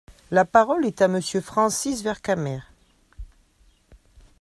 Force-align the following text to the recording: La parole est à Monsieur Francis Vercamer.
La 0.31 0.45
parole 0.45 0.87
est 0.87 1.03
à 1.03 1.07
Monsieur 1.07 1.41
Francis 1.41 2.01
Vercamer. 2.01 2.61